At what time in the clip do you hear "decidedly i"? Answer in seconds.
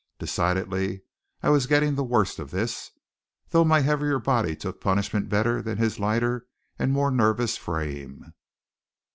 0.17-1.51